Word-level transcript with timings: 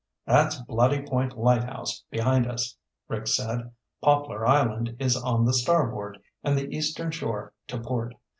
"That's 0.25 0.59
Bloody 0.59 1.03
Point 1.03 1.37
Lighthouse 1.37 2.03
behind 2.09 2.47
us," 2.47 2.75
Rick 3.07 3.27
said. 3.27 3.71
"Poplar 4.01 4.47
Island 4.47 4.95
is 4.99 5.15
on 5.15 5.45
the 5.45 5.53
starboard 5.53 6.17
and 6.43 6.57
the 6.57 6.75
Eastern 6.75 7.11
Shore 7.11 7.53
to 7.67 7.79
port. 7.79 8.15